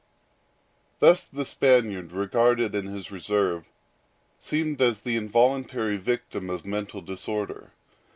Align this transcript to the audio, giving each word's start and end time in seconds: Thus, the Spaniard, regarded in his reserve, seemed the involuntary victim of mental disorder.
Thus, 0.97 1.25
the 1.25 1.45
Spaniard, 1.45 2.11
regarded 2.11 2.73
in 2.73 2.85
his 2.87 3.11
reserve, 3.11 3.67
seemed 4.39 4.79
the 4.79 5.15
involuntary 5.15 5.97
victim 5.97 6.49
of 6.49 6.65
mental 6.65 7.01
disorder. 7.01 7.69